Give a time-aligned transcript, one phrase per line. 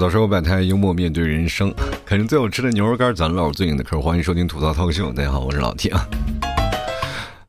[0.00, 1.70] 吐槽生活百态，幽默面对人生。
[2.06, 4.00] 啃着最好吃的牛肉干，咱唠最硬的嗑。
[4.00, 6.08] 欢迎收听吐槽涛秀，大家好，我是老 T 啊。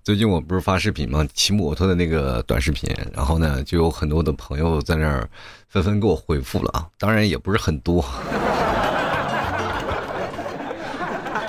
[0.03, 1.25] 最近我不是发视频吗？
[1.33, 5.29] 骑摩托的那个短视频，然后呢，就有很多的朋友在那儿
[5.69, 8.03] 纷纷给我回复了啊，当然也不是很多。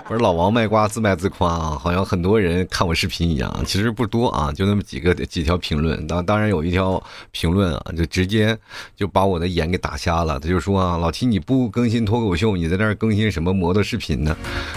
[0.09, 6.07] 不是老王卖瓜自卖自夸啊，好像很多人看我视频一样，其实不多啊，就那么几个几条评论。
[6.07, 8.59] 当当然有一条评论啊，就直接
[8.95, 10.39] 就把我的眼给打瞎了。
[10.39, 14.37] 他就说啊，老提你不更新脱口秀，你在那儿更新什么摩托视频呢？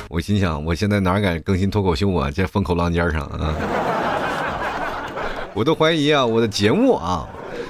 [0.09, 2.31] 我心想，我现在哪敢更新脱口秀啊？
[2.31, 3.53] 在风口浪尖上啊，
[5.53, 7.27] 我都怀疑啊，我的节目啊，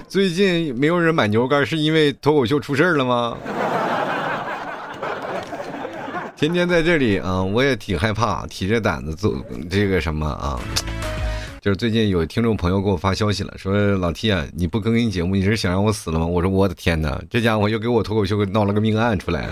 [0.08, 3.36] 最近没有人买牛肉干，是因为脱口秀出事了吗？
[6.38, 9.34] 天天在这里啊，我也挺害怕，提着胆子做
[9.70, 10.60] 这个什么啊。
[11.62, 16.26] 就是最近有听众朋友给我发消息了，说老 T 啊，你不更新节目，你是想让我死了吗？
[16.26, 19.44] 我说我的天哪，这家伙又给我脱口秀给闹了个命案出来，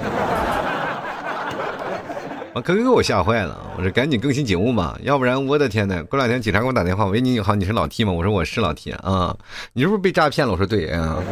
[2.54, 3.58] 啊，可给我吓坏了。
[3.78, 8.12] 我说赶紧更新节目吧，要不然我的天哪，过两天警察给我打电话，喂，你好，你是老 T 吗？
[8.12, 9.34] 我说我是老 T 啊，
[9.72, 10.52] 你是不是被诈骗了？
[10.52, 11.18] 我说对啊。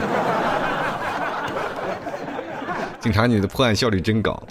[3.01, 4.41] 警察，你的破案效率真高。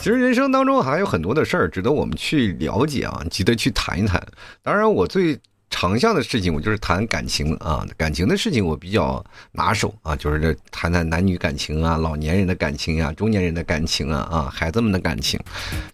[0.00, 4.20] 其实人生当中还有很多的事儿值得我们去了解啊，值得去谈一谈。
[4.62, 15.38] 当然，我最长项的事情，我就是谈感情啊，感情的事情我比较拿手啊，就是这谈谈男女感情啊，老年人的感情啊，中年人的感情啊，啊，孩子们的感情，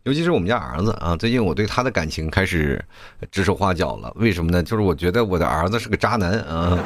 [0.05, 2.81] 尤其是我们家儿子啊，最近我对他的感情开始
[3.33, 4.13] 指手画脚了。
[4.15, 4.63] 为什么呢？
[4.63, 6.79] 就是我觉得我的儿子是个渣男啊，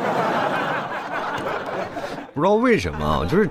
[2.33, 3.51] 不知道为什么，就是。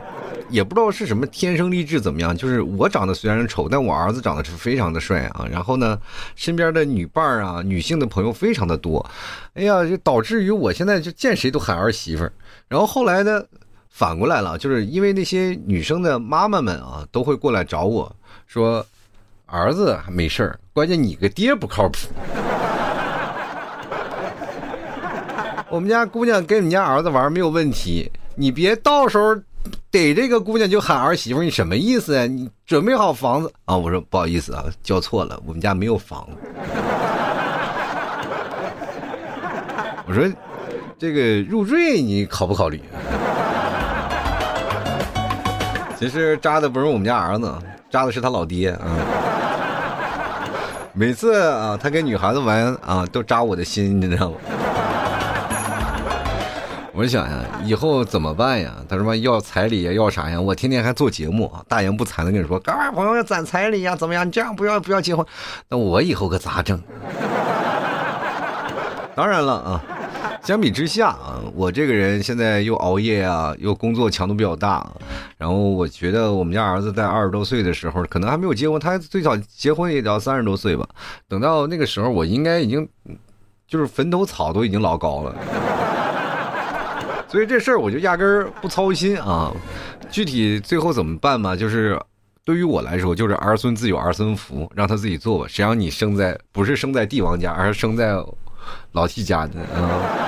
[0.50, 5.46] 也不知道是什么天生丽质怎么样，就是我长得虽然丑，但我儿子长得是非常的帅啊。
[5.50, 5.98] 然后呢，
[6.36, 9.06] 身边的女伴儿啊，女性的朋友非常的多，
[9.54, 12.32] 哎呀，就导致于我现在就见谁都喊儿媳妇儿。
[12.68, 13.44] 然后后来呢，
[13.90, 18.14] 反过来了，就是因为那些女生的妈妈们啊，都会过来找我
[18.48, 18.86] 说，
[19.46, 21.98] 儿子没事儿，关键你个爹不靠谱。
[25.70, 29.38] 我们家姑娘跟你们家儿子玩没有问题，你别到时候。
[29.92, 32.26] 逮这个姑娘就喊儿媳妇，你什么意思啊？
[32.26, 33.76] 你准备好房子啊？
[33.76, 36.38] 我说不好意思啊，叫错了，我们家没有房子。
[40.06, 40.24] 我说
[40.98, 42.82] 这个入赘你考不考虑？
[45.98, 47.54] 其实扎的不是我们家儿子，
[47.90, 48.96] 扎的是他老爹啊。
[50.94, 54.38] 每次啊，他跟女孩子玩啊，都扎我的心，你知道吗？
[57.00, 58.76] 我想呀，以后怎么办呀？
[58.90, 60.42] 他说要彩礼呀，要啥呀？
[60.42, 64.28] 我天天还做节目啊，大言不惭的跟你说，各位朋友要攒彩礼呀，怎么样？
[64.28, 65.26] 你这样不要不要结婚，
[65.70, 66.78] 那我以后可咋整？
[69.16, 69.82] 当然了啊，
[70.44, 74.86] 相比之下啊，我这个人现在又熬夜啊，又工作强度比较大，
[75.38, 80.86] 然后我觉得我们家儿子在二十多岁的时候，可能还没有结婚，他最早结婚也得要三十多岁吧。
[81.30, 82.86] 等到那个时候，我应该已经
[83.66, 85.34] 就是坟头草都已经老高了。
[87.32, 89.54] 所以这事儿我就压根儿不操心啊，
[90.10, 91.56] 具体最后怎么办嘛？
[91.56, 92.00] 就是
[92.44, 95.46] 对于我来说，就是儿孙自有儿孙福，让他自己做吧。
[95.48, 98.16] 谁让你生在不是生在帝王家，而是生在
[98.94, 100.26] 老 T 家的啊？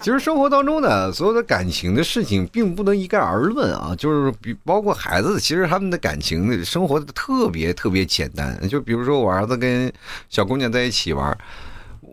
[0.00, 3.94] 其实生活当中呢，所有的感情的事情，并不能一概而论啊。
[3.98, 8.58] 就是比包括孩子，其实他们的感情生活特别特别简单。
[8.66, 9.92] 就比如说我儿子跟
[10.30, 11.36] 小姑娘在一起玩。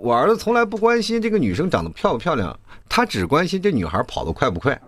[0.02, 4.80] 我儿子从来不关心这个女生长得漂不漂亮，他只关心这女孩跑得快不快。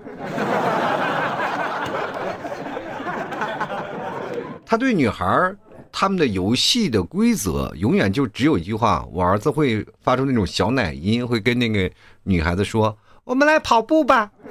[4.65, 5.53] 他对女孩
[5.91, 11.91] 他们的游戏的规则永远就只有一句话：我儿子会发出那种小奶音，会跟那个
[12.23, 14.31] 女孩子说：“我们来跑步吧。”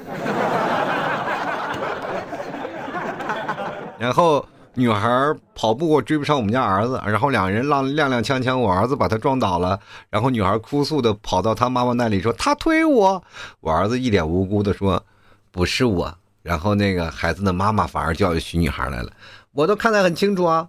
[3.99, 4.47] 然后。
[4.75, 13.23] 女孩跑步追不上我们家儿子，然后两人浪踉踉跄跄，我儿子把她撞倒了，然后女孩哭诉的跑到她妈妈那里说她推我，
[13.61, 15.03] 我儿子一脸无辜的说
[15.51, 19.13] 不是我，然后那个孩子的妈妈反而教育起女孩来了，
[19.53, 20.69] 我都看得很清楚啊，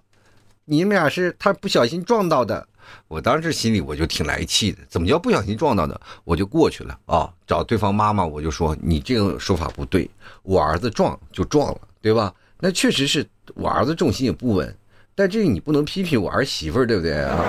[0.66, 2.68] 你们俩是她不小心撞到的，
[3.08, 6.02] 我当时心里我就挺来气的，怎么叫不小心撞到的？
[6.24, 10.10] 我就过去了啊，找对方妈妈，我就说你这个说法不对，
[10.42, 12.34] 我儿子撞就撞了，对吧？
[12.63, 13.25] 那确实是
[13.56, 14.74] 我儿子重心也不稳，
[15.16, 17.44] 但这个你不能批评我儿媳妇儿，对不对啊？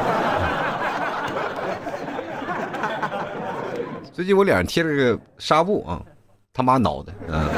[4.10, 6.02] 最近我脸上贴了个纱布啊，
[6.52, 7.50] 他妈挠的啊。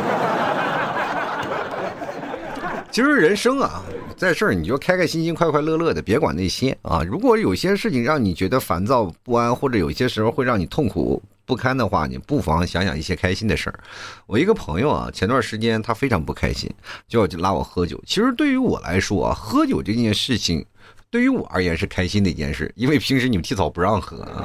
[2.91, 3.83] 其实人生啊，
[4.17, 7.03] 在这儿你就开开心心、快快乐乐的，别管那些啊。
[7.03, 13.79] 如果有些事情让你觉得烦躁不安，或者有些时候会让你痛苦不堪的话，你不妨想想一些开心的事儿。
[14.26, 16.70] 我一个朋友啊，前段时间他非常不开心，
[17.06, 18.02] 就要拉我喝酒。
[18.06, 20.64] 其实对于我来说啊，喝酒这件事情，
[21.11, 24.44] 对于我而言是开心的一件事，因为平时你们提早不让喝啊，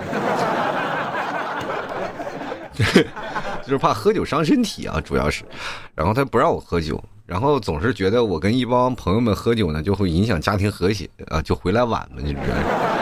[3.63, 5.43] 就是怕喝酒伤身体啊，主要是。
[5.95, 12.98] 然后他不让我喝酒，然后总是觉得我跟一帮朋友们喝酒呢，就会影响家庭和谐啊，就回来晚嘛，你知道。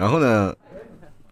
[0.00, 0.54] 然后呢，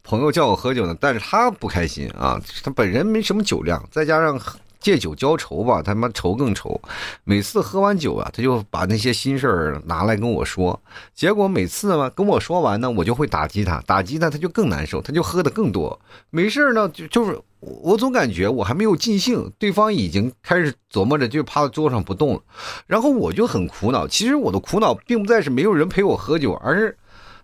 [0.04, 4.38] 朋友叫我喝酒呢，但是他不开心啊，他本人没什么酒量，再加上
[4.78, 6.78] 借酒浇愁吧，他妈愁更愁。
[7.24, 10.78] 每次喝完酒啊，他就把那些心事儿拿来跟我说，
[11.14, 15.98] 结果每次嘛跟我说完呢，我就会打击他，打击他他就更难受，他就喝的更多。
[16.28, 22.42] 没事呢，就就是我总感觉我还没有尽兴，对方已经开始琢磨着就趴在桌上不动了，
[22.86, 24.06] 然后我就很苦恼。
[24.06, 26.98] 其实我的苦恼并不在是没有人陪我喝酒，而是。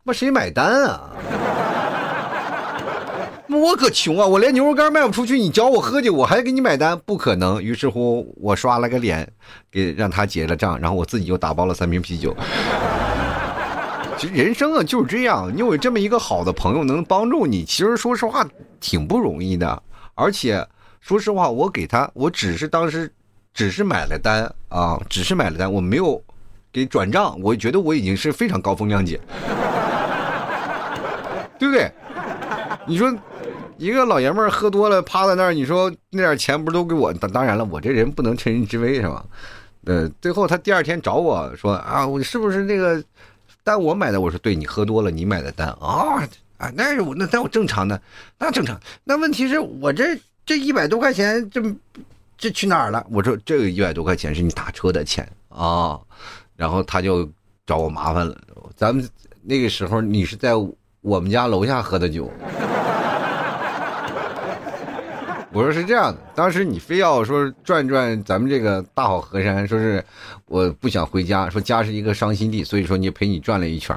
[0.06, 1.10] 那谁买单啊？
[3.48, 4.26] 我可穷啊！
[4.26, 6.98] 我连牛肉干卖不出去，你教我喝酒，我还给你买单？
[7.06, 7.62] 不可能！
[7.62, 9.26] 于是乎，我刷了个脸，
[9.70, 12.36] 给让他结了账，然后我自己又打包了三瓶啤酒。
[14.18, 18.46] 其实人生啊就是这样，你有这么一个好的朋友能帮助你，其实说实话
[18.80, 19.82] 挺不容易的。
[20.14, 20.66] 而且
[21.00, 23.10] 说实话，我给他，我只是当时
[23.54, 26.22] 只是买了单啊，只是买了单，我没有
[26.70, 29.18] 给转账，我觉得我已经是非常高风亮节。
[31.64, 31.90] 对不对？
[32.86, 33.12] 你说
[33.78, 37.12] 一个老爷们儿喝多了趴在那儿，你说那点钱不是都给我？
[37.14, 39.24] 当当然了，我这人不能趁人之危，是吧？
[39.84, 43.02] 呃，最后他第二天找我说啊，我是不是那个
[43.62, 44.20] 单我买的？
[44.20, 46.22] 我说对，你喝多了，你买的单啊
[46.58, 48.00] 啊，那是我那单我正常的，
[48.38, 48.78] 那正常。
[49.02, 51.60] 那问题是我这这一百多块钱，这
[52.36, 53.04] 这去哪儿了？
[53.10, 55.98] 我说这个一百多块钱是你打车的钱啊，
[56.56, 57.28] 然后他就
[57.66, 58.36] 找我麻烦了。
[58.76, 59.08] 咱们
[59.42, 60.52] 那个时候你是在。
[61.04, 62.32] 我们家楼下喝的酒，
[65.52, 70.02] 我说是这样的，当时你非要说转转咱们这个大好河山，说是
[70.46, 73.94] 我不想回家，说家是一个伤心地，所以说你陪你转了一圈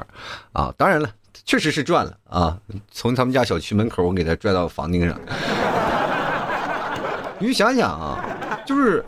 [0.52, 1.08] 啊，当然了，
[1.46, 2.58] 确实是转了啊，
[2.90, 5.18] 从他们家小区门口我给他拽到房顶上，
[7.38, 8.22] 你想想啊，
[8.66, 9.02] 就是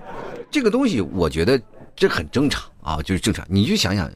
[0.50, 1.60] 这个东西，我觉得
[1.94, 4.10] 这很正常啊，就是正常，你就想想。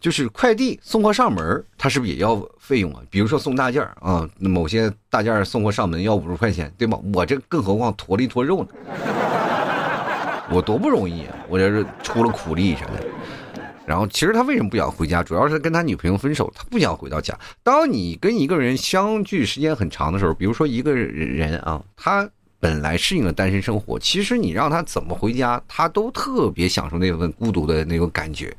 [0.00, 3.00] 就是快递送货上门，他是不是也要费用啊？
[3.10, 6.98] 比如说送大件啊，某些大件送货上门要五十块钱，对吗？
[7.14, 8.68] 我这更何况坨了一坨肉呢，
[10.50, 11.36] 我多不容易啊！
[11.48, 13.04] 我这是出了苦力啥的。
[13.86, 15.22] 然后其实他为什么不想回家？
[15.22, 17.38] 主要是跟他女朋友分手，他不想回到家。
[17.62, 22.28] 当你跟一个人相聚时间很长的时候，比如说一个人啊，他
[22.58, 28.52] 本来适应了单身生活，其实你让他怎么回家，他都特别享受那份孤独的那种感觉。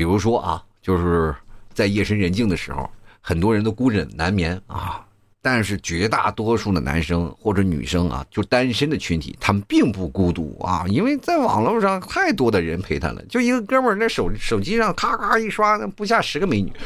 [0.00, 1.34] 比如说啊，就是
[1.74, 2.88] 在夜深人静的时候，
[3.20, 5.04] 很多人都孤枕难眠啊。
[5.42, 13.22] 但是绝大多数的男生或者女生啊，就单身的群体，他们并不孤独啊，因为在网络上太多的人陪他了。
[13.26, 16.72] 就一个哥们儿，那手手机上咔咔一刷，那不下十个美女。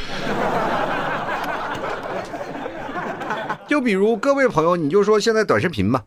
[3.68, 6.02] 就比如各位朋友，你就说现在短视频吧，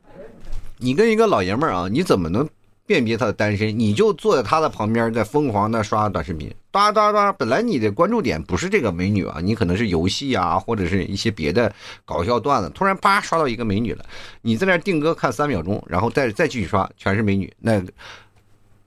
[0.80, 2.50] 你跟一个老爷们儿啊，你怎么能？
[2.88, 7.34] 辨别他的单身，你就坐在他的旁边，在疯狂的刷短视频，哒哒哒。
[7.34, 11.69] 本来你的关注点不是这个美女啊，你可能是游戏啊，或者是一些别的
[12.06, 12.71] 搞笑段子。
[12.73, 14.06] 突然啪刷到一个美女了，
[14.42, 17.83] 你在那定格看三秒钟，然后再再继续刷，全是美女，那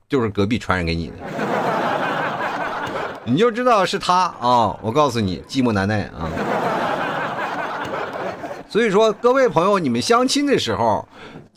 [0.08, 1.14] 就是隔壁传染给你的，
[3.24, 4.74] 你就知道是他啊！
[4.80, 6.26] 我告诉你，寂寞难耐啊。
[8.70, 11.06] 所以说，各位朋友，你们相亲的时候。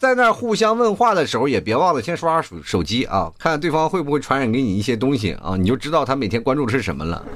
[0.03, 7.24] 在那互相问话的时候，也别忘了先刷刷手手机啊，看看对方会不会传染给你一些东西啊，你就知道他每天关注的是什么了。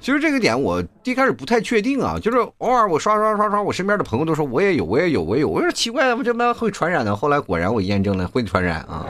[0.00, 7.14] 其实这个点我一开始不太确定啊，就是偶尔我刷刷刷刷，我身边的朋友都说我也有，我也有，我也有，我说奇怪，我这么会传染的？
[7.14, 9.04] 后来果然我验证了会传染啊。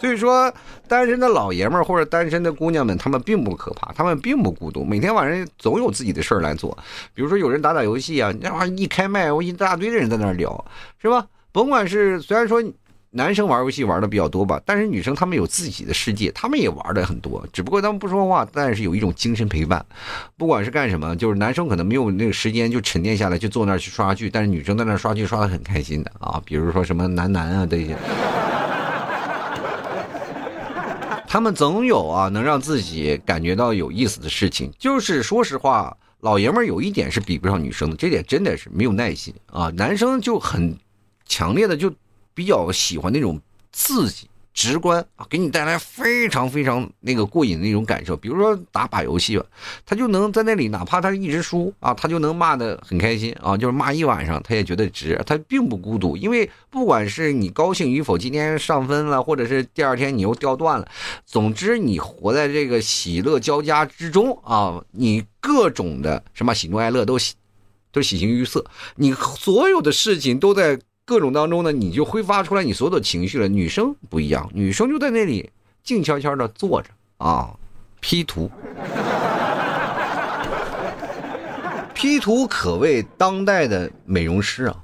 [0.00, 0.52] 所以说，
[0.86, 6.76] 单身的老爷们儿或者单身的姑娘们，他们并不可怕，他们并不孤独，每天晚上总有自己的事儿来做。
[7.12, 10.64] 比如说，有人打打游戏啊，那玩意儿一开麦，我一大堆的人在那儿聊，
[11.02, 11.26] 是吧？
[11.50, 12.62] 甭管是虽然说
[13.10, 19.84] 男生玩游戏玩的比较多吧，但是女生她们有自己的世界，她们也玩的很多，只不过她们不说话，但是有一种精神陪伴。
[20.36, 26.40] 不管是干什么，就是男生可能没有那个时间就沉淀下来，就坐那儿去刷剧，但是女生在那儿刷剧刷的很开心的啊。
[26.44, 27.96] 比如说什么男男啊这些。
[31.30, 34.72] 他们总有啊，能让自己感觉到有意思的事情。
[34.78, 39.68] 就是说实话，老爷们儿有一点是比不上女生的，这点真的是没有耐心啊。
[39.76, 40.74] 男生就很
[41.26, 41.92] 强烈的就
[42.32, 43.38] 比较喜欢那种
[43.72, 44.26] 刺激、
[44.58, 48.16] 直观啊，给你带来非常非常那个过瘾的那种感受。
[48.16, 49.46] 比如说打把游戏吧，
[49.86, 60.88] 他就能在那里，哪怕他一直输啊，他就能骂的很开心啊，就是骂一晚上，他也觉得值，他并不孤独，因为不管是你高兴与否，今天上分了，或者是第二天你又掉段了，
[61.24, 67.34] 总之你活在这个喜乐交加之中啊，你各种的什么喜怒哀乐都喜
[67.92, 68.64] 都喜形于色，
[68.96, 70.76] 你所有的事情都在。
[71.08, 73.48] 各种当中呢，你就挥发出来你所有的情绪了。
[73.48, 75.48] 女生不一样，女生就在那里
[75.82, 77.48] 静悄悄的坐着啊
[78.00, 78.50] ，P 图
[81.94, 84.76] ，P 图可谓当代的美容师啊。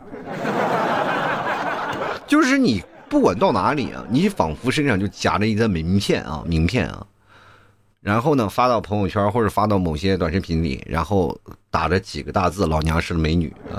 [2.26, 7.06] 就是你不管到哪里啊，你仿佛身上就夹着一张名片啊，名片啊，
[8.00, 11.38] 然后呢发到朋友圈或者发到某些短视频里，然后
[11.70, 13.76] 打着几个大字“老娘是美女”啊。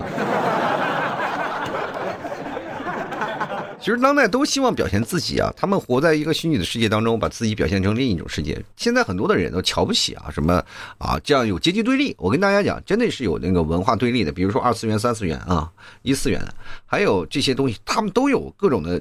[3.86, 8.60] 其实当代都希望表现自己啊，他们活在一个虚拟的世界当中，把自己表现成另一种世界。
[8.76, 10.56] 现在很多的人都瞧不起啊，什么
[10.98, 12.16] 啊，这样有阶级对立。
[12.18, 16.42] 我跟大家讲，真的是有那个文化对立的，比如说二次元、三次元啊，一次元，
[16.88, 19.00] 还有这些东西，他们都有各种的。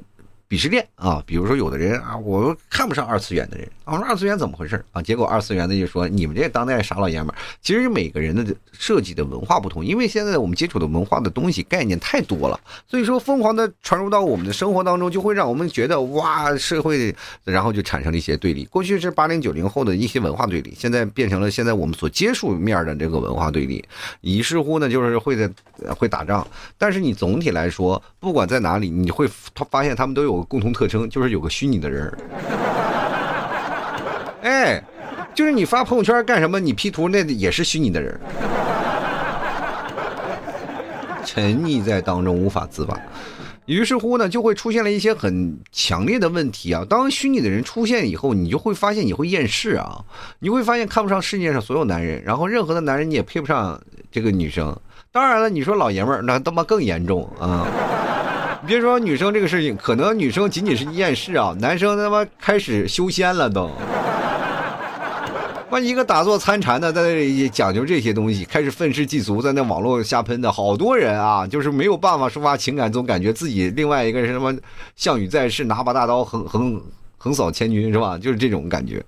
[0.55, 5.03] 鄙视链啊，比如说有的人啊，我看不上二次元的人，我说二次元怎么回事啊？
[5.03, 7.35] 结果二次元的就说你们这当代傻老爷们儿。
[7.61, 18.65] 其实每个人的设计的文化不同，因为现在我们接触的文化的东西概念太多了，所以说疯狂的传入到我们的生活当中，就会让我们觉得哇，社会，然后就产生了一些对立。
[18.67, 23.85] 过去是八零九零后的一些文化对立，现在变成了现在我们所接触面的这个文化对立。
[24.21, 25.51] 于是乎呢，就是会在
[25.99, 26.47] 会打仗，
[26.79, 29.29] 但是你总体来说，不管在哪里，你会
[29.69, 30.44] 发现他们都有。
[30.45, 32.13] 共同特征，就是有个虚拟的人
[34.43, 34.83] 哎，
[35.35, 36.61] 就是你发朋友圈干什么？
[36.61, 38.21] 你 P 图那也是虚拟的人
[41.25, 42.99] 沉溺在当中无法自拔。
[43.67, 46.85] 于是乎呢，就会出现了一些很强烈的问题啊。
[46.87, 50.05] 当虚拟的人出现以后，你就会发现你会厌世啊，
[50.41, 53.81] 你会发现看不上世界上所有男人，然后任何的男人你也配不上
[54.13, 54.77] 这个女生。
[55.11, 57.67] 当然了，你说老爷们儿那他妈更严重啊。
[58.67, 63.71] 别说女生这个事情，可能女生仅仅是厌世啊，男生他妈开始修仙了都。
[65.71, 74.55] 万一个打坐参禅的在那里讲究这些东西，开始愤世嫉俗，在那网络瞎喷的好多人啊，就是没有办法抒发情感，总感觉自己另外一个人什么
[74.97, 76.81] 项羽在世，拿把大刀横横。
[77.25, 78.19] 横扫千军是吧？
[78.19, 79.03] 就是这种感觉，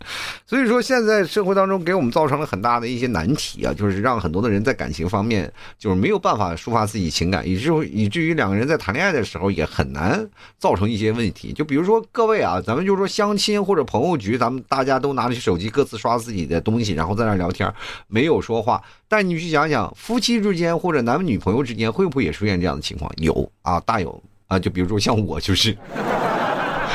[0.46, 10.26] 所以说现在社会当中给我们造成了很大的一些难题啊，就是让很多的人在感情方面就是没有办法抒发自己情感，以至于以至于两个人在谈恋爱的时候也很难
[10.58, 11.52] 造成一些问题。
[11.52, 17.70] 就比如说各位啊，咱们就说相亲或者朋友局，咱们大家都拿着手机各自刷自己的东西，然后在那聊天，
[18.08, 18.82] 没有说话。
[19.08, 23.12] 但你去想想，夫妻之间或者男女朋友之间会不会也出现这样的情况？
[23.18, 24.58] 有啊，大有啊。
[24.58, 25.76] 就比如说像我就是。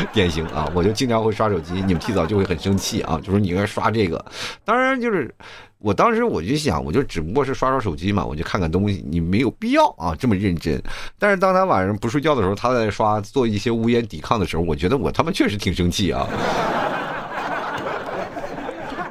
[0.13, 4.23] 典型啊，我就经常会刷手机，你们提早就会很生气啊，就说你应该刷这个。
[4.65, 5.33] 当然，就是
[5.77, 10.81] 我当时我就想，我就只不过是刷刷手机嘛，我就看看东西，你没有必要啊这么认真。
[11.17, 16.27] 但是当他晚上不睡觉的时候，他在刷做一些无言抵抗的时候，我觉得我他妈确实挺生气啊。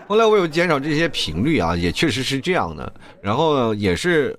[0.08, 2.92] 后来我有减少这些频率啊，也确实是这样的，
[3.22, 4.36] 然后也是。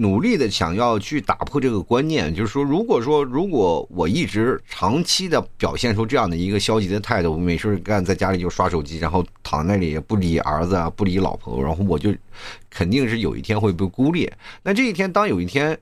[0.00, 12.14] 努力的想要去打破这个观念，就是说，如果说如果我一直长期的表现出这样的一个消极的态度，我没事干在家里就刷手机，然后躺在那里也不理儿子啊，不理老婆，然后我就
[12.70, 14.32] 肯定是有一天会被孤立。
[14.62, 15.78] 那这一天，当有一天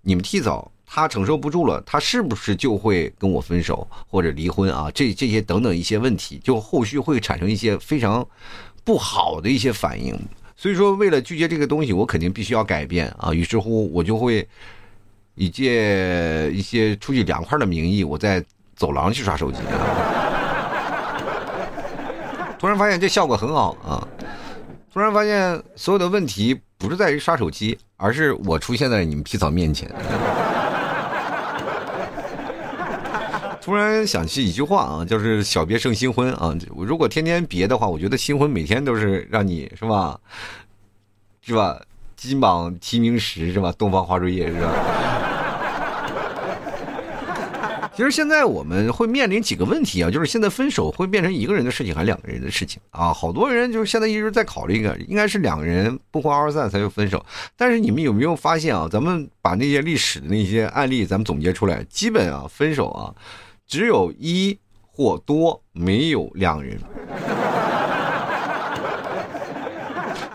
[0.00, 4.90] 你们替早他承受不住了，他是不是就会跟我分手或者离婚啊？
[4.94, 8.26] 这这些等等一些问题，就后续会产生一些非常
[8.84, 10.18] 不好的一些反应。
[10.60, 13.32] 所以说，为了拒绝这个东西，我肯定必须要改变啊！
[13.32, 14.46] 于是乎，我就会
[15.34, 18.44] 以借一些出去凉快的名义，我在
[18.76, 19.72] 走廊去刷手机啊。
[22.60, 24.06] 突然发现这效果很好啊！
[24.92, 29.90] 突然发现所有的问题不是在于刷手机，而是我出现在你们皮草面前。
[33.70, 36.52] 突然想起一句话啊，就是“小别胜新婚”啊。
[36.76, 40.18] 如果天天别的话，我觉得新婚每天都是让你是吧，
[41.40, 41.80] 是吧？
[42.16, 43.72] 金榜题名时是吧？
[43.78, 44.72] 东方花烛夜是吧？
[47.94, 53.14] 其实现在我们会面临几个问题啊，就是现在分手会变成一个人的事情还是两个人的事情啊？
[53.14, 57.24] 好多人就是现在一直在考虑一个，应该是两个人不欢而散才会分手。
[57.56, 58.88] 但是你们有没有发现啊？
[58.90, 63.14] 咱们把那些历史的那些案例咱们总结出来，基本啊分手啊。
[63.70, 66.76] 只有一或多，没有两人。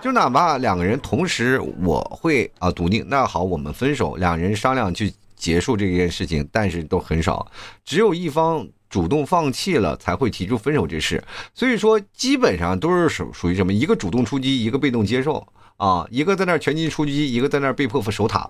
[0.01, 7.45] 就哪怕两个人同时，我会啊笃定，那好，我们分手，两人商量去结束这件事情，但是都很少。
[7.83, 11.21] 只有一方主动放弃了，才会提出分手这事。
[11.53, 13.73] 所以说，基本上都是属属于什么？
[13.73, 18.49] 一个主动出击，一个被动接受啊，一个在那儿全军出击，一个在那被迫守塔。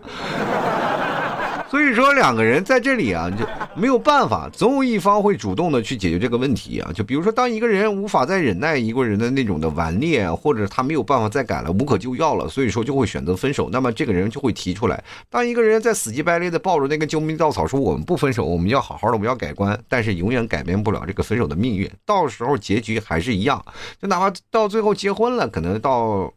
[1.75, 6.89] 所以说，两个人在这里啊，就没有办法，总有一方会主动的去解决这个问题啊。
[6.93, 13.69] 就比如说，当一个人无法再忍耐一个人的那种的顽劣，或者他没有办法再改了，无可救药了，所以说就会选择分手。
[13.73, 15.03] 那么这个人就会提出来。
[15.29, 21.91] 当一个人在死乞白赖的抱着那个救命稻草说我们不分手，我们要好好的，我们要改观，但是永远改变不了这个分手的命运。
[22.05, 23.61] 到时候结局还是一样，
[24.01, 26.33] 就哪怕到最后结婚了，可能到。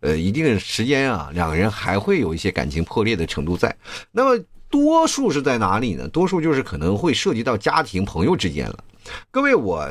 [0.00, 3.74] 呃，一定时间啊，两个人还会有一些感情破裂的程度在。
[4.12, 6.08] 那么，多数是在哪里呢？
[6.08, 8.84] 多数就是可能会涉及到家庭、朋友之间了。
[9.30, 9.88] 各位，我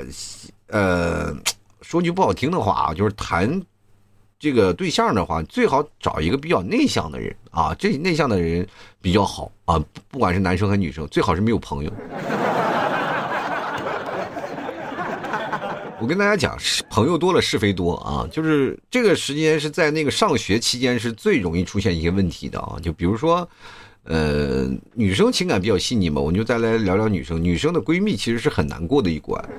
[0.67, 1.33] 呃
[1.81, 3.61] 说句不好听的话啊，就是谈
[4.37, 8.67] 这个对象的话，最好找一个比较内向的人啊，这内向的人
[9.01, 11.91] 比较好啊，不管是男生和女生，最好是没有朋友。
[15.97, 16.57] 我跟大家讲，
[16.89, 22.75] 朋友多了是非多啊，就是这个时间是在那个上学期间是最容易出现一些问题的啊。
[22.83, 23.47] 就比如说，
[24.05, 27.43] 呃，女生情感比较细腻嘛，我们就再来聊聊女生。
[27.43, 29.43] 女生的闺蜜其实是很难过的一关。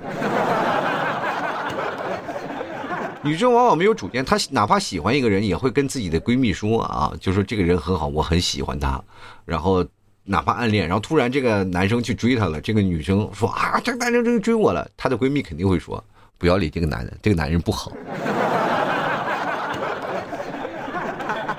[3.25, 9.03] 女生往往没有主见，她哪怕喜欢一个人，也会跟自己的闺蜜说啊，就说这个人很好，我很喜欢他。
[9.45, 9.85] 然后
[10.23, 16.03] 哪怕暗恋，然后突然这个男生去追她了，这个女生说啊，这个男生真追我了，她的闺蜜肯定会说。
[16.39, 17.91] 不要理这个男人，这个男人不好。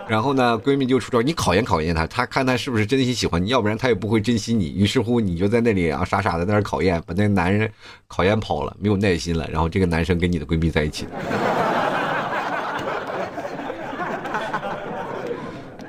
[0.10, 4.72] 然后呢，闺蜜就出招，你考验考验他，他看他是不是真心喜欢你，要不然他也不会珍惜你。
[4.72, 7.70] 于是乎，你就在那里啊，傻傻的在那考验，把那个男人
[8.08, 9.46] 考验跑了，没有耐心了。
[9.52, 11.06] 然后这个男生跟你的闺蜜在一起。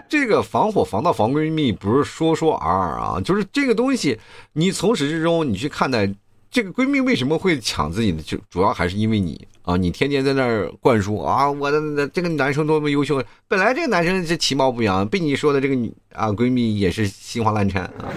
[0.08, 4.18] 这个防火防盗防闺蜜不是说说而而啊，就是这个东西，
[4.54, 6.12] 你从始至终你去看待。
[6.50, 8.22] 这个闺蜜为什么会抢自己的？
[8.22, 9.76] 就主要还是因为你啊！
[9.76, 13.22] 你天天在那儿灌输啊，我的这个男生多么优秀。
[13.46, 18.08] 本来这个男生是其貌不扬，被你说的这个女啊闺蜜也是心花乱颤啊，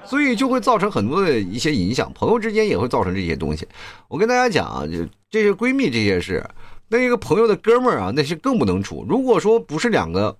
[0.08, 2.10] 所以就会造成很多的一些影响。
[2.14, 3.68] 朋友之间也会造成这些东西。
[4.08, 6.42] 我跟大家讲啊，就这些闺蜜这些事，
[6.88, 9.04] 那一个朋友的哥们儿啊，那是更不能处。
[9.06, 10.34] 如果说不是两个，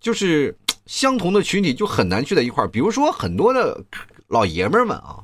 [0.00, 0.56] 就是。
[0.84, 3.80] 相同的群体就很难聚在一块儿，比如说很多的
[4.26, 5.16] 老爷们儿们啊，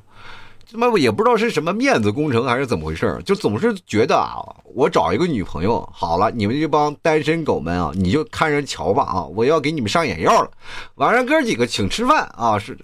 [0.71, 4.37] 他妈也不知道是什么面子工程还是怎么回事就总是觉得啊，
[4.75, 10.51] 我找一个女朋友好了，你们这帮单身狗们啊，你就看着瞧吧啊，我要给你们上眼药了，
[10.95, 12.77] 晚上哥几个请吃饭啊，是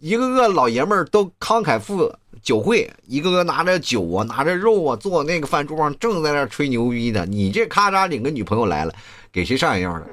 [0.00, 2.12] 一个个老爷们儿都慷慨赴
[2.42, 8.92] 酒会，一个个拿着酒啊，拿着肉啊，坐那个饭桌上正在那吹牛逼呢，你这咔嚓领个女朋友来了，
[9.30, 10.06] 给谁上眼药了？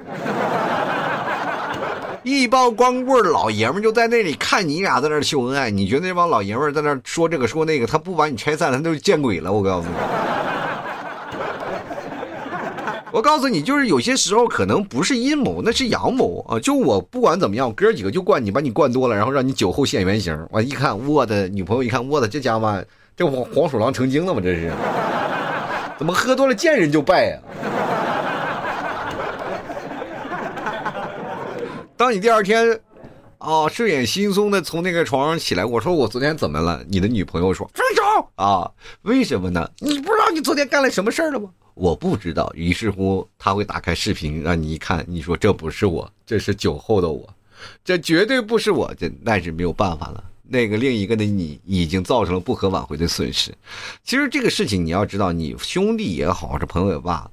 [2.30, 9.52] 一帮光棍老爷们就在那里看你俩在那秀恩爱，你觉得那帮老爷们在那说这个说那个，他不把你拆散，他都见鬼了！
[9.52, 9.94] 我告诉你，
[13.10, 16.58] 我告诉你，就是有些时候可能不是阴谋，那是阳谋啊！
[16.60, 20.36] 就我不管怎么样，哥几个就灌你，把你灌多了，然后让你酒后现原形。
[20.50, 22.84] 我一看，我的女朋友一看，我的这家伙，
[23.16, 24.40] 这黄黄鼠狼成精了吗？
[24.42, 24.72] 这是，
[25.98, 27.38] 怎么喝多了见人就拜呀？
[31.98, 32.80] 当你第二天，
[33.38, 36.80] 啊，睡眼惺忪的从那个床上起来，我说我昨天怎么了？
[36.88, 38.70] 你的女朋友说分手啊？
[39.02, 39.68] 为什么呢？
[39.80, 41.50] 你不知道你昨天干了什么事儿了吗？
[41.74, 42.48] 我不知道。
[42.54, 47.28] 于是乎，他会打开视频让你一看，你说这不是我，这是酒后的我，
[47.84, 50.22] 这绝对不是我，这那是没有办法了。
[50.44, 53.52] 那个另一个的你已经造成了不可挽回的损失。
[54.04, 57.28] 其实这个事情你要知道，你兄弟也好，是朋友也罢。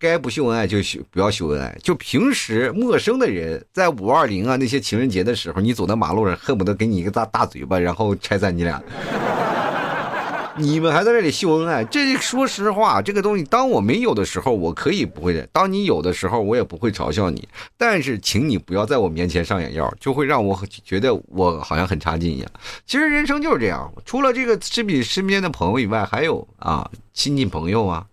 [0.00, 1.76] 该不秀恩爱就秀，不要秀恩爱。
[1.82, 8.82] 就平时陌生的人，在五二零啊那些情人节的时候，你走在马路上，恨不得给你一个大大嘴巴，然后拆散你俩。
[10.56, 17.46] 你们还在这里秀恩爱，这说实话，这个东西，当我没有的时候，我可以不会的；当你有的时候，我也不会嘲笑你。
[17.78, 22.50] 但是，请你不要在我面前上眼药，就会让我觉得我好像很差劲一样。
[22.86, 28.06] 其实人生就是这样，除了这个身比身边的朋友以外，还有啊亲戚朋友啊。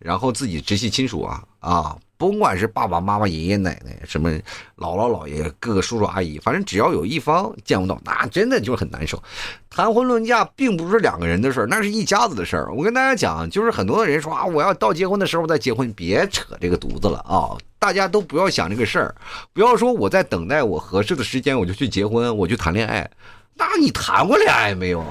[0.00, 4.30] 然后自己直系亲属啊啊，甭管是爸爸妈妈、爷爷奶奶、什么
[4.78, 9.22] 姥姥姥爷、各个叔叔阿姨，反正只要有一方见不到，那真的就很难受。
[9.68, 12.72] 谈婚论嫁并不是两个人的事儿，那是一家子的事儿。
[12.74, 17.56] 我跟大家讲，就是很多的人说啊，我要到结婚的时候再结婚，别扯这个犊子了啊！
[17.78, 19.14] 大家都不要想这个事儿，
[19.52, 23.10] 不要说我在等待我合适的时间我就去结婚，我去谈恋爱，
[23.54, 25.04] 那你谈过恋爱没有？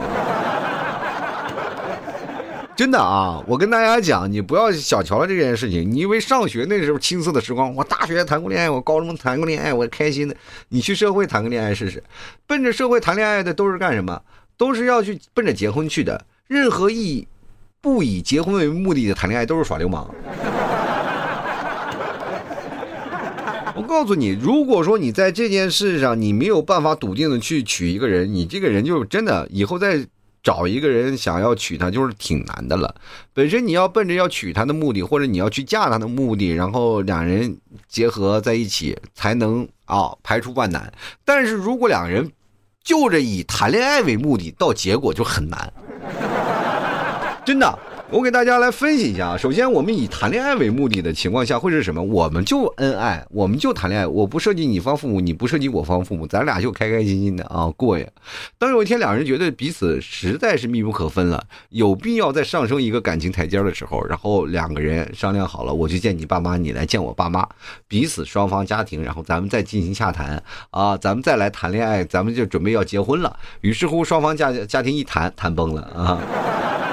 [2.80, 5.92] 真的啊，我跟大家讲，你不要小瞧了这件事情。
[5.92, 10.36] 你以为上学那时候青涩的时光，我大学谈过恋爱，我高中谈过恋爱，我开心的。
[10.70, 12.02] 你去社会谈个恋爱试试，
[12.48, 14.22] 奔着社会谈恋爱的都是干什么？
[14.56, 16.26] 都是要去奔着结婚去的。
[16.48, 17.28] 任何意义
[17.82, 20.10] 不以结婚为目的的谈恋爱都是耍流氓。
[23.76, 30.08] 我告诉你，如果说你在这件事上你没有办法笃定的去娶一个人，你这个人就真的以后在。
[30.42, 32.94] 找一个人想要娶她就是挺难的了。
[33.34, 40.92] 本身你要奔着要娶她的目的，或者你要去嫁她的目的，然后两人结合在一起才能啊排除万难。
[41.26, 42.32] 但是如果两人
[42.84, 45.72] 就着以谈恋爱为目的，到结果就很难，
[47.46, 47.80] 真的。
[48.12, 52.02] 我给大家来分析一下啊，首先我们以谈恋爱为目的的情况下会是什么？
[52.02, 58.08] 我们就恩爱，我们就谈恋爱，我不涉及你方父母，你不涉及我方父母，咱俩就开开心心的啊过呀。
[58.58, 67.48] 当有一天两人觉得彼此实在是密不可分了，有必要再上升一个感情台阶的时候，然后两个人商量好了，我去见你爸妈，你来见我爸妈，
[67.88, 70.42] 彼此双方家庭，然后咱们再进行洽谈
[70.72, 73.38] 啊，咱们再来谈恋爱，咱们就准备要结婚了。
[73.62, 76.89] 于是乎双方家家庭一谈，谈崩了啊。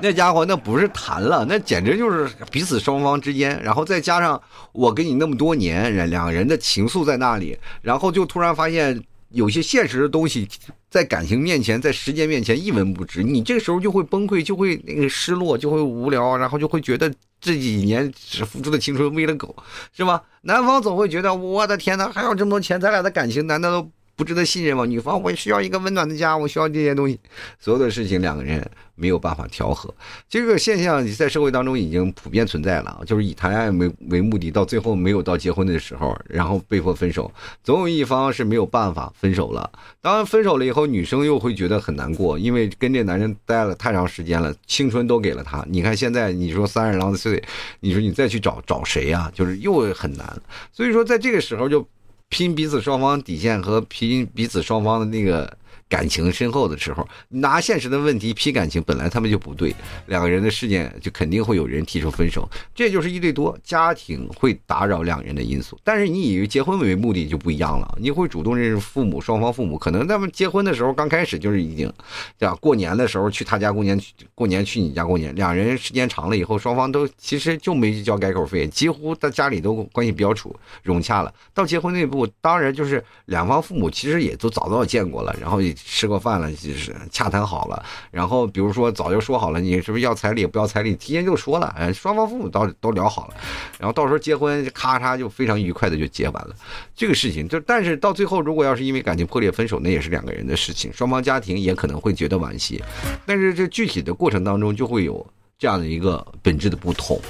[0.00, 4.40] 那家伙那不是谈了，那简直就是彼此双方之间，然后再加上
[4.72, 10.48] 我跟你那么多年，两人的情愫在那里，然后就突然发现有些现实的东西
[10.88, 19.54] 在感情面前，在时间面前一文不值，你这个时候就会崩溃，就会那个失落，就会无聊，然后就会觉得这几年只付出的青春喂了狗，
[19.96, 20.22] 是吧？
[20.42, 23.90] 男方总会觉得我的天哪，还有这么多钱，咱俩的感情难道都？
[24.18, 24.84] 不值得信任吗？
[24.84, 27.20] 女方，我需要一个温暖的家，我需要这些东西，
[27.60, 29.94] 所有的事情两个人没有办法调和。
[30.28, 37.30] 这个现象在社会当中已经普遍存在了，就是以谈恋爱为为目的，到最后没有到结婚的时候，然后被迫分手，
[37.62, 39.70] 总有一方是没有办法分手了。
[40.00, 45.64] 当然分手了以后，女生又会觉得很难过，因为跟这男人待了太长时间了，青春都给了他。
[45.68, 47.40] 你看现在，你说三十郎的岁，
[47.78, 49.30] 你说你再去找找谁呀？
[49.32, 50.42] 就是又很难。
[50.72, 51.86] 所以说，在这个时候就。
[52.28, 55.57] 拼彼此双方底线和拼彼此双方的那个。
[55.88, 59.74] 感情深厚的时候，拿现实的问题批感情，本来他们就不对，
[60.06, 65.78] 两个人的事件就肯定会有人提出分手，这就是一对多，家庭会打扰两人的因素。
[65.82, 71.90] 但是你以为结婚为目的就不一样了，你会主动认识父母，双方父母可能他们结婚的时候刚开始就是已经，
[72.38, 72.54] 对吧？
[72.56, 73.98] 过年的时候去他家过年，
[74.34, 81.32] 过年去你家过年，两人时间长了以后，双方都其实就没交改口费，几乎在家里都关系比较处融洽了。
[81.54, 85.58] 到结婚那一步，当然就是两方父母其实也都早早见过了，然后。
[85.84, 90.46] 吃过饭了，就是洽谈好了，然后比如说早就说好了，你是不是要彩礼？
[90.46, 93.34] 不要彩礼，提前就说了，哎，双方父母都都聊好了，
[93.78, 96.54] 然后到时候结婚，咔嚓就非常愉快的就结完了。
[96.94, 102.82] 这个事情就，但是到最后，如果要是因为感情破裂分手，那也是两个人的事情，双方家庭也可能会觉得惋惜，
[103.24, 105.26] 但是这具体的过程当中就会有
[105.58, 107.20] 这样的一个本质的不同。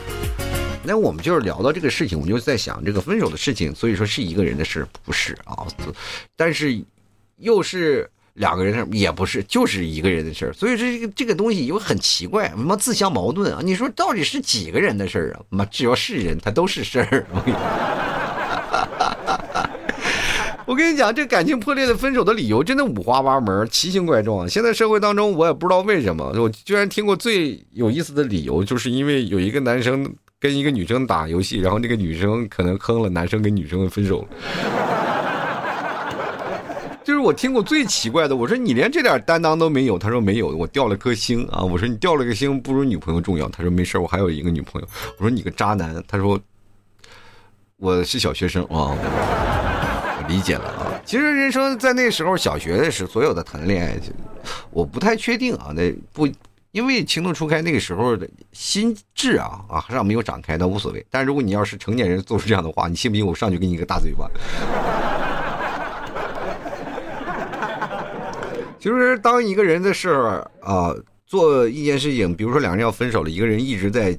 [0.82, 5.66] 那我们就是聊到这个事情，我就在想这个分手的事情，所以说是一个人的事，不是啊，
[6.36, 6.82] 但是
[7.36, 8.10] 又是。
[8.38, 13.60] 两个人的事也不是，就是一个人的事儿，所以这个这个东西又很奇怪，什么自相矛盾啊？
[13.62, 15.40] 你说到底是几个人的事儿啊？
[15.50, 17.26] 妈，只要是人，他都是事儿。
[20.66, 24.46] 我跟你讲，这感情破裂的分手的理由真的五花八门，奇形怪状。
[24.46, 34.28] 现在社会当中，我也不知道为什么，我居然听过最有意思的理由，就是因为有一个男生跟一个女生打游戏，然后那个女生可能坑了男生，跟女生分手。
[37.08, 41.62] 就是我听过最奇怪的，我说你连这点担当都没有，他说没有，我掉了颗星啊。
[41.62, 44.86] 我说你掉了个星不如女朋友重要，他说没事我还有一个女朋友。
[45.16, 46.38] 我说你个渣男，他说
[47.78, 51.00] 我是小学生啊，我理解了啊。
[51.06, 53.98] 其实人生在那时候小学的时候，所有的谈恋爱，
[54.68, 56.28] 我不太确定啊，那不
[56.72, 61.02] 因为情窦初开那个时候的心智啊啊还没有长开，那无所谓。
[61.08, 64.30] 但如果你要是成年人做出这样的话，你信不信我上去给你一个大嘴巴？
[68.78, 70.94] 其实当一个人的事儿啊，
[71.26, 74.16] 做一件事情，比如说两个人要分手了，一个人一直在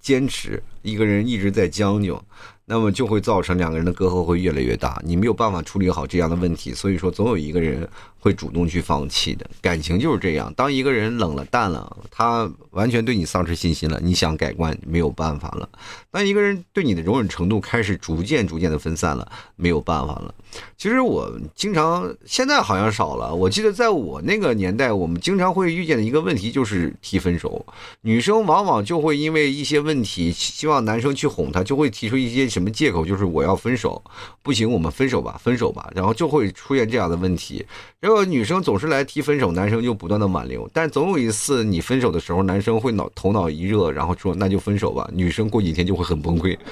[0.00, 2.20] 坚持，一个人一直在将就，
[2.64, 7.88] 那么就会造成两个人的隔阂会越来越大，你没有办法处理好这样的问题，所以说总有一个人
[8.26, 9.48] 会主动去放弃的。
[9.62, 15.68] 感情就是这样，当一个人冷了淡了，他完全对你丧失信心了，你想改观没有办法了；
[16.10, 20.34] 当一个人对你的容忍程度开始逐渐逐渐的分散了，没有办法了。
[20.76, 23.32] 其实我经常现在好像少了。
[23.32, 27.64] 我记得在我那个年代，我们经常会遇见的一个问题就是提分手。
[28.00, 34.02] 女生往往就会因为一些问题，希望男生去哄她，就会提出一些什么借口，就是我要分手，
[34.42, 35.88] 不行，我们分手吧，分手吧。
[35.94, 37.64] 然后就会出现这样的问题。
[38.00, 46.56] 然女生总是来提分手，男生就不断的挽留，但总有一次你分手的时候，男生会脑头脑一热，然后说那就分手吧，女生过几天就会很崩溃。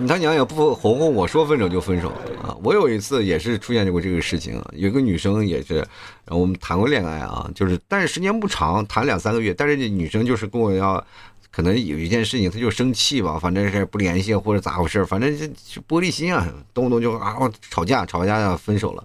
[0.00, 2.08] 你他娘也不哄哄我说分手就分手
[2.40, 2.54] 啊！
[2.62, 5.84] 我有一次也是出现过这个事情，有个女生也是，
[6.28, 11.04] 我们谈过恋爱啊，就是但是时间不长，谈两三个月，但是女生就是跟我要，
[11.50, 17.36] 可能有一件事情他就生气吧，反正是不联系或者咋回事，反正就玻璃心啊，动不动就啊
[17.70, 19.04] 吵架，吵架呀分手了，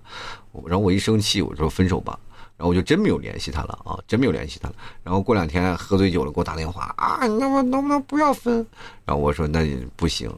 [0.65, 2.19] 然后我一生气我说分手吧。
[2.56, 4.75] 然后我就真没有联系他了啊，真没有联系他了。
[5.03, 8.65] 然后过两天喝醉酒了，给我打电话啊，那我能不能不要分？
[9.06, 10.32] 然后我说那不行。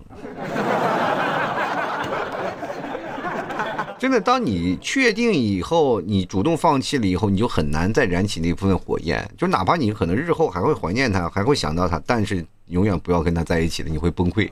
[4.06, 9.28] 真的，当你确定以后，你主动放弃了以后，你就很难再燃起那部分火焰。
[9.36, 14.48] 就哪怕你可能日后还会怀念他，还会想到他，但是永远不要跟他在一起了，你会崩溃。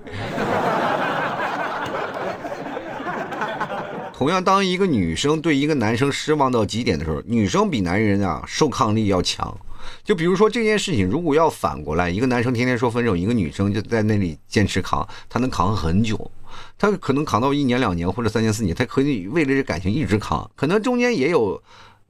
[4.12, 9.56] 同样，当一个女生对一个男生失望到极点的时候，女生比男人啊受抗力要强。
[10.04, 16.32] 就比如说这件事情，如果要反过来，一个男生天天说分手，一个女生就在那里坚持扛，他能扛很久，
[16.78, 21.62] 他可能扛到一年两年或者三年四年，他可以为了这感情一直扛，可能中间也有。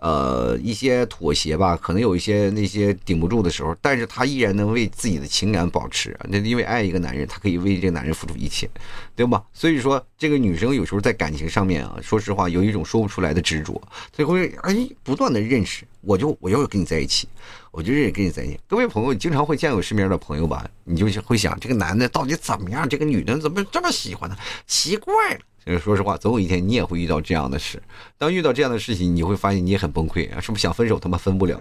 [0.03, 6.13] 呃，一些妥协吧，可能有一些那些顶不住的时候，但是她依然能为自己的情感保持。
[6.27, 8.69] 那因为爱一个男人，她可以为这个男人付出一切，
[9.15, 9.41] 对吧？
[9.53, 17.29] 所以说，这个女生有时候在感情上面啊，说实话，有一种说不出来的执着，她会哎不断的认识，我就我要跟你在一起，
[17.71, 18.59] 我就认跟你在一起。
[18.67, 22.89] 各位朋友经常会见我身边的朋友吧，你就会想，这个男的到底怎么样？
[22.89, 24.35] 这个女的怎么这么喜欢他？
[24.67, 25.39] 奇怪了。
[25.80, 27.82] 说实话，总有一天你也会遇到这样的事。
[28.17, 30.39] 当遇到这样的事情，你会发现你也很崩溃啊！
[30.41, 31.58] 是不是想分手，他妈分不了？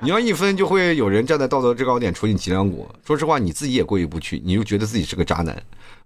[0.00, 2.88] 你要一分，就会有人站在道德制高点戳你脊梁骨。
[3.06, 5.60] 说实话，你自己也过意不去，你就觉得自己是个渣男。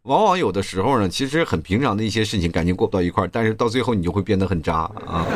[0.05, 5.27] 往往有的时候呢，其实很平常的一些事情，感情过不到一块儿，但是到最后你就会变得很渣啊。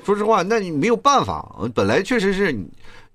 [0.04, 2.58] 说实话，那你没有办法，本来确实是。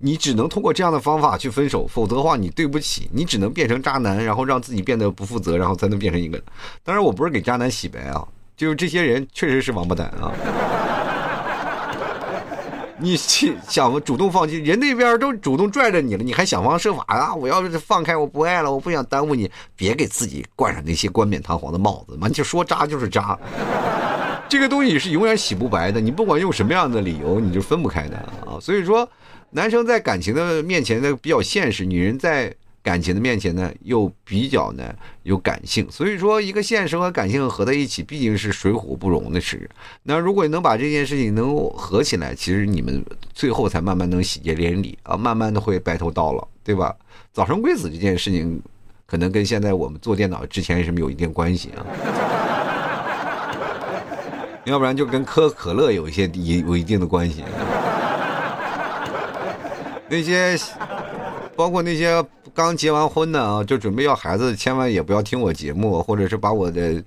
[0.02, 6.42] 你只能通过这样的方法去分手，否则的话，你对不起，你只能变成渣男，然后让自己变得不负责，然后才能变成一个。
[6.86, 10.32] 当然，我不是给渣男洗白啊，就是这些人确实是王八蛋啊。
[12.98, 17.36] 你去想主动放弃，人那边都主动拽着你了，你还想方设法啊？
[17.36, 22.30] 我要是放开，我不爱了，我不想耽误你，别给自己冠上那些冠冕堂皇的帽子嘛！
[22.30, 23.38] 就说渣就是渣，
[24.48, 26.00] 这个东西是永远洗不白的。
[26.00, 28.56] 你不管用什么样的理由，你就分不开的啊。
[28.62, 29.06] 所以说。
[29.52, 39.70] 男生在感情的面前呢比较现实，女人在感情的面前呢又比较呢有感性，所以说一个现实和感性合在一起，毕竟是水火不容的事。
[40.04, 46.96] 那如果能把这件事情能合起来，其实你们最后才慢慢能喜结连理啊，慢慢的会白头到老，对吧？
[47.34, 48.62] 早生贵子这件事情，
[49.06, 51.86] 可能跟现在我们做电脑之前什么有一定关系啊，
[54.66, 57.44] 要不然就跟可可乐有一些一有一定的关系。
[60.10, 60.58] 那些，
[61.56, 62.22] 包括那些
[62.54, 67.04] 刚结完婚的啊，就准备要孩子，千万也不要听我节目，或者是把我的，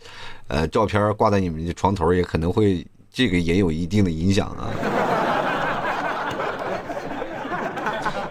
[0.47, 4.71] 呃，照片挂在你们的床头，也可能会这个也有一定的影响啊。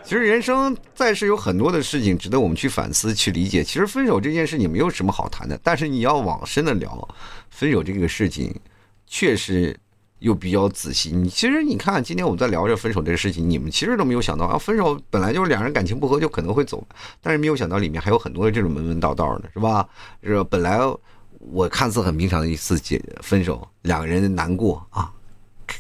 [0.03, 3.63] 其实人生在世有很多的事情值得我们去反思、去理解。
[3.63, 7.07] 其实分手这件事情没有什么好谈的，但是你要往深的聊，
[7.49, 8.53] 分手这个事情，
[9.05, 9.77] 确实。
[10.21, 16.83] 又比较仔细，你其实你看，今天我们在聊这分手这个事情，你们其实都没有想到啊，分手本来就是两人感情不和就可能会走，
[17.21, 19.87] 但是没有想到里面还有很多的这种门门道道的，是吧？
[20.23, 20.79] 是本来
[21.39, 25.11] 我看似很平常的一次解分手，两个人难过啊，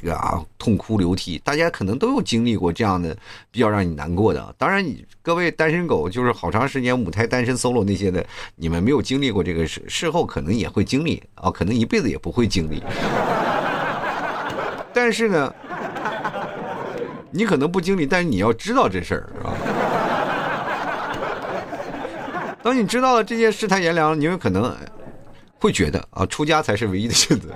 [0.09, 3.15] 啊痛哭流涕，大家可能都有经历过这样的
[3.51, 4.55] 比较让你难过的。
[4.57, 8.25] 当然，你各位单身狗就是好长时间母胎单身 solo 那些的，
[8.55, 12.81] 你们没有经历过这个事，事后可能也会经历啊，可能一辈子也不会经历。
[14.93, 15.53] 但是呢，
[17.31, 19.55] 你可能不经历，但是你要知道这事儿啊。
[22.63, 24.75] 当你知道了这些世态炎凉，你有可能
[25.59, 27.47] 会觉得啊，出家才是唯一的选择。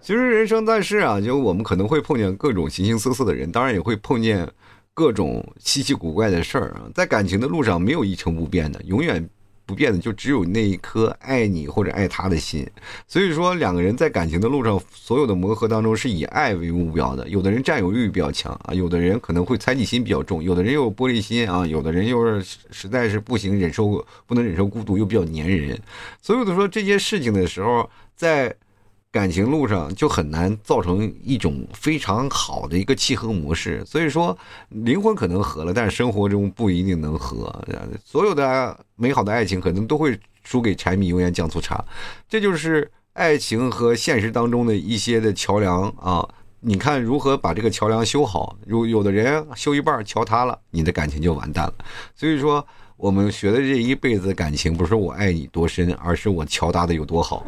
[0.00, 4.46] 其实人生在世啊，就我们可能会碰见各种形形色色的人，当然也会碰见
[4.92, 6.82] 各种稀奇古怪的事儿啊。
[6.94, 9.28] 在感情的路上，没有一成不变的，永远。
[9.66, 12.66] 不变的就只有那一颗爱你或者爱他的心，
[13.08, 17.26] 所以说两个人在感情的路上，所有的磨合当中是以爱为目标的。
[17.28, 25.80] 有的人占有欲比较强啊，有的人可能会猜忌心比较重，有的人又有玻璃心啊，有的人又是实在是不行忍受不能忍受孤独又比较粘人。
[26.20, 28.54] 所以的说这些事情的时候，在
[29.14, 33.80] 感情路上就很难造成一种非常好的一个契合模式。
[33.86, 34.36] 所以说，
[34.70, 37.64] 灵魂可能合了，但是生活中不一定能合。
[38.04, 41.84] 所有的美好的爱情可能都会输给柴米油盐酱醋茶，
[42.28, 46.28] 这就是爱情和现实当中的一些的桥梁啊。
[46.58, 48.56] 你看如何把这个桥梁修好？
[48.66, 51.74] 如有的人修一半桥塌了，你的感情就完蛋了。
[52.16, 57.46] 所以说，我们学的这一辈子感情，不是我爱你多深，而是我桥搭的有多好。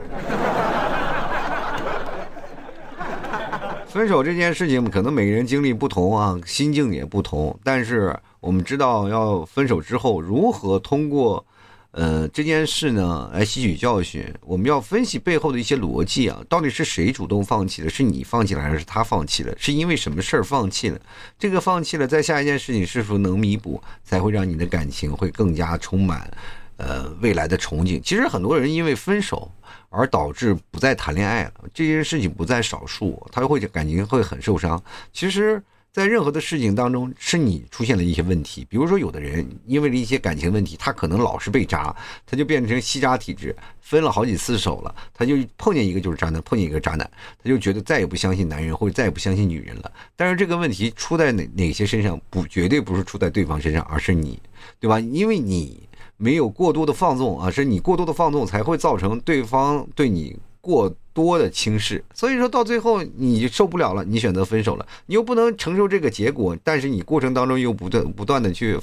[3.88, 7.59] 分手这件事情，可能每个人经历不同啊，心境也不同。
[7.64, 11.44] 但是我们知道，要分手之后如何通过。
[11.92, 14.22] 呃，这件事呢，来吸取教训。
[14.42, 17.88] 我们要分析背后的一些逻辑啊，到底是谁主动放弃的？
[17.88, 19.55] 是你放弃了，还是他放弃了？
[19.57, 21.01] 是因为什么事儿放弃了？
[21.38, 26.31] 这个放弃了，在下一件事情是否能弥补，才会让你的感情会更加充满，
[26.77, 28.01] 呃，未来的憧憬。
[28.01, 29.51] 其实很多人因为分手
[29.89, 34.83] 而导致不再谈恋爱了，这件事情不在少数，他会感情会很受伤。
[35.12, 35.62] 其实。
[35.97, 38.67] 在任何的事情当中，是你出现了一些问题。
[38.69, 47.11] 比如说，有的人因为了一些感情问题，他可能老是被渣，他就变成吸渣体质，分了好几次手了，他就碰见一个就是渣男，碰见一个渣男，
[47.43, 49.91] 他就觉得再也不相信男人，或者再也不相信女人了。
[50.15, 52.21] 但是这个问题出在哪哪些身上？
[52.29, 54.39] 不，绝对不是出在对方身上，而是你，
[54.79, 55.01] 对吧？
[55.01, 55.86] 因为你
[56.16, 60.37] 没有过多的放纵啊，是你过多的放纵才会造成对方对你。
[60.59, 68.76] 过多的轻视，所以说到最后你受不了了，你选择分手了，你又不能承受这个结果，但是你过程当中又不断不断的去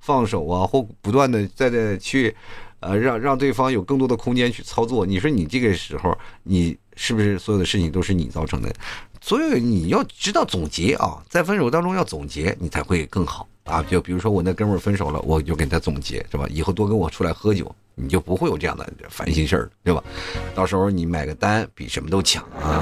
[0.00, 2.34] 放手啊，或不断的在在去，
[2.80, 5.06] 呃，让让对方有更多的空间去操作。
[5.06, 8.74] 你说你这个时候，你是不是所有的事情都是你造成的？
[9.20, 13.84] 所以你要知道总结啊，在分手当中要总结，你才会更好啊。
[13.88, 16.46] 就比如说我那哥们儿分手了，我就给他总结，是吧？
[16.50, 17.74] 以后多跟我出来喝酒。
[18.00, 20.00] 你就不会有这样的烦心事儿，对吧？
[20.54, 22.78] 到时候你买个单比什么都强啊！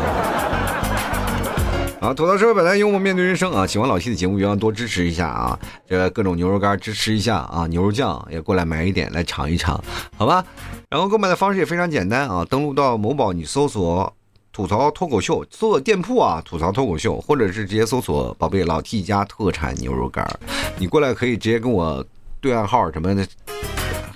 [2.02, 3.66] 啊，吐槽社会百态，幽默面对人生啊！
[3.66, 5.58] 喜欢老 T 的节目，别忘多支持一下啊！
[5.88, 7.66] 这各种牛肉干支持一下啊！
[7.68, 9.82] 牛肉酱也过来买一点来尝一尝，
[10.18, 10.44] 好吧？
[10.90, 12.46] 然后购买的方式也非常简单啊！
[12.50, 14.12] 登录到某宝，你搜索
[14.56, 20.40] “吐槽脱口秀”，搜索店铺啊，“吐槽脱口秀”，或者是直接搜索“宝贝老 T 家特产牛肉干儿”，
[20.80, 22.02] 你过来可以直接跟我
[22.40, 23.26] 对暗号什么的。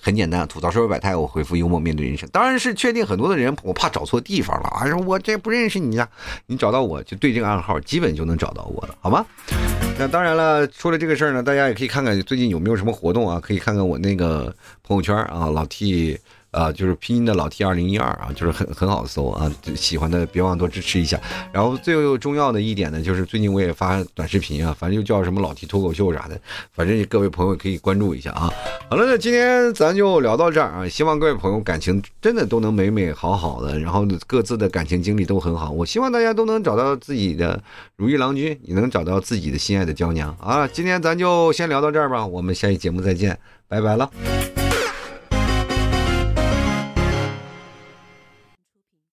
[0.01, 2.27] 很简单，吐槽社会百态，我回复幽默面对人生。
[2.33, 4.89] 当然是确定很多的人，我怕找错地方了啊！
[4.89, 6.09] 说我这不认识你呀，
[6.47, 9.27] 你找到我就对这个暗号，基本就能找到我了，好吗？
[9.99, 16.19] 那当然了，说了这个事儿呢，大家也可以看看最近有没有什么活动啊，可以看看我那个朋友圈啊，老 T。
[16.51, 21.21] 啊，就是拼音的老 T 二零一二啊，就是很很好搜啊，喜欢的别忘多支持一下。
[21.53, 26.41] 然后最重要的一点呢，就是最近我也发短视频啊，反正就叫什么老 T 脱口秀啥的，
[26.73, 28.51] 反正各位朋友可以关注一下啊。
[28.89, 35.71] 好了，那今天咱就聊到这儿啊，希望各位朋友感情真的都能美美好好的，然后各自的感情经历都很好。
[35.71, 37.63] 我希望大家都能找到自己的
[37.97, 40.67] 如意郎君，也能找到自己的心爱的娇娘啊。
[40.67, 44.11] 今天咱就先聊到这儿吧，我们下期节目再见，拜拜了。